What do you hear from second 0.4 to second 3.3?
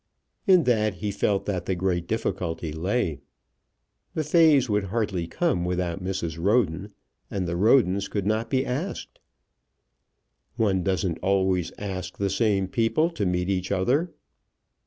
In that he felt that the great difficulty lay.